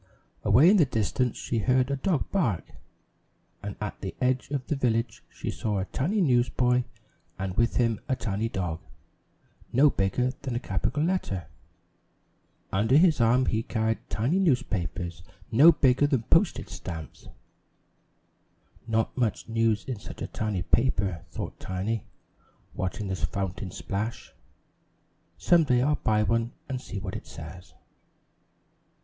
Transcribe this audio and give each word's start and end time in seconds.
Away 0.43 0.71
in 0.71 0.77
the 0.77 0.85
distance 0.85 1.37
she 1.37 1.59
heard 1.59 1.91
a 1.91 1.95
dog 1.95 2.31
bark, 2.31 2.63
and 3.61 3.75
at 3.79 4.01
the 4.01 4.15
edge 4.19 4.49
of 4.49 4.65
the 4.65 4.75
village 4.75 5.23
she 5.29 5.51
saw 5.51 5.77
a 5.77 5.85
tiny 5.85 6.21
newsboy 6.21 6.85
and 7.37 7.55
with 7.55 7.75
him 7.75 7.99
a 8.09 8.15
tiny 8.15 8.49
dog, 8.49 8.79
no 9.71 9.91
bigger 9.91 10.31
than 10.41 10.55
a 10.55 10.59
capital 10.59 11.03
letter. 11.03 11.45
Under 12.73 12.97
his 12.97 13.21
arm 13.21 13.45
he 13.45 13.61
carried 13.61 13.99
tiny 14.09 14.39
newspapers 14.39 15.21
no 15.51 15.71
bigger 15.71 16.07
than 16.07 16.23
postage 16.23 16.69
stamps. 16.69 17.27
"Not 18.87 19.15
much 19.15 19.47
news 19.47 19.85
in 19.85 19.99
such 19.99 20.23
a 20.23 20.27
tiny 20.27 20.63
paper!" 20.63 21.25
thought 21.29 21.59
Tiny, 21.59 22.07
watching 22.73 23.07
the 23.07 23.15
fountain 23.15 23.69
splash. 23.69 24.33
"Some 25.37 25.63
day 25.65 25.83
I'll 25.83 25.93
buy 25.95 26.23
one 26.23 26.53
to 26.69 26.79
see 26.79 26.97
what 26.97 27.15
it 27.15 27.27
says." 27.27 27.75